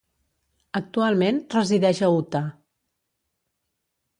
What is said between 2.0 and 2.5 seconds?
a Utah.